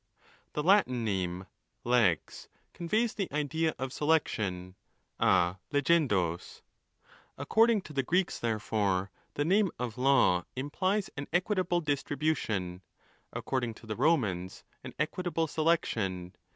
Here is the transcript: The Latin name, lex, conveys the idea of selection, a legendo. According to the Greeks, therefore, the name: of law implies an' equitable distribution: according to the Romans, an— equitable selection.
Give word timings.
The 0.53 0.63
Latin 0.63 1.05
name, 1.05 1.45
lex, 1.83 2.47
conveys 2.73 3.13
the 3.13 3.31
idea 3.31 3.75
of 3.77 3.93
selection, 3.93 4.73
a 5.19 5.57
legendo. 5.71 6.41
According 7.37 7.81
to 7.83 7.93
the 7.93 8.01
Greeks, 8.01 8.39
therefore, 8.39 9.11
the 9.35 9.45
name: 9.45 9.69
of 9.77 9.99
law 9.99 10.43
implies 10.55 11.11
an' 11.15 11.27
equitable 11.31 11.81
distribution: 11.81 12.81
according 13.31 13.75
to 13.75 13.85
the 13.85 13.95
Romans, 13.95 14.63
an— 14.83 14.95
equitable 14.97 15.45
selection. 15.45 16.33